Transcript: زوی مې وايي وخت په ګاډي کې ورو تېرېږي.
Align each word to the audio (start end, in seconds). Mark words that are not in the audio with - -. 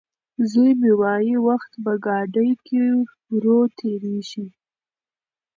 زوی 0.49 0.71
مې 0.79 0.91
وايي 1.01 1.35
وخت 1.47 1.71
په 1.83 1.91
ګاډي 2.05 2.49
کې 2.65 2.83
ورو 3.31 3.59
تېرېږي. 3.77 4.45